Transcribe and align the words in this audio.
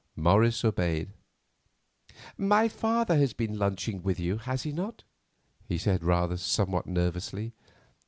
Morris 0.15 0.65
obeyed. 0.65 1.13
"My 2.35 2.67
father 2.67 3.15
has 3.19 3.33
been 3.33 3.59
lunching 3.59 4.01
with 4.01 4.19
you, 4.19 4.37
has 4.39 4.63
he 4.63 4.71
not?" 4.71 5.03
he 5.67 5.77
said 5.77 6.01
somewhat 6.39 6.87
nervously. 6.87 7.53